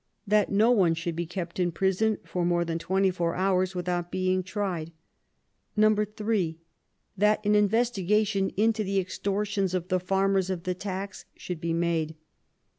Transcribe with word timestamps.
That 0.25 0.51
no 0.51 0.71
one 0.71 0.95
should 0.95 1.15
be 1.15 1.27
kept 1.27 1.59
in 1.59 1.71
prison 1.71 2.17
for 2.23 2.43
more 2.43 2.65
than 2.65 2.79
twenty 2.79 3.11
four 3.11 3.35
hours 3.35 3.75
without 3.75 4.09
being 4.11 4.41
tried. 4.41 4.93
3. 5.79 6.57
That 7.15 7.45
an 7.45 7.53
investigation 7.53 8.49
into 8.57 8.83
the 8.83 8.97
extortions 8.99 9.75
of 9.75 9.89
the 9.89 9.99
farmers 9.99 10.49
of 10.49 10.63
the 10.63 10.73
taxes 10.73 11.25
should 11.35 11.61
be 11.61 11.73
made. 11.73 12.15